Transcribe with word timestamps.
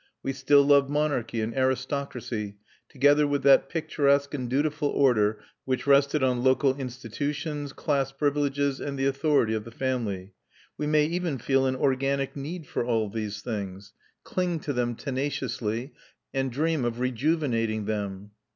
We 0.23 0.33
still 0.33 0.63
love 0.63 0.89
monarchy 0.89 1.41
and 1.41 1.53
aristocracy, 1.55 2.57
together 2.89 3.27
with 3.27 3.43
that 3.43 3.69
picturesque 3.69 4.33
and 4.33 4.49
dutiful 4.49 4.87
order 4.87 5.43
which 5.63 5.85
rested 5.85 6.23
on 6.23 6.43
local 6.43 6.75
institutions, 6.75 7.71
class 7.71 8.11
privileges, 8.11 8.79
and 8.79 8.97
the 8.97 9.05
authority 9.05 9.53
of 9.53 9.63
the 9.63 9.69
family. 9.69 10.33
We 10.75 10.87
may 10.87 11.05
even 11.05 11.37
feel 11.37 11.67
an 11.67 11.75
organic 11.75 12.35
need 12.35 12.65
for 12.65 12.83
all 12.83 13.09
these 13.11 13.43
things, 13.43 13.93
cling 14.23 14.59
to 14.61 14.73
them 14.73 14.95
tenaciously, 14.95 15.93
and 16.33 16.51
dream 16.51 16.83
of 16.83 16.99
rejuvenating 16.99 17.85
them. 17.85 18.31